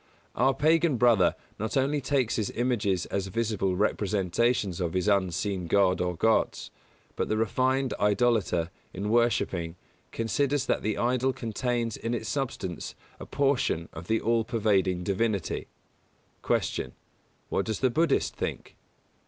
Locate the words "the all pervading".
14.07-15.03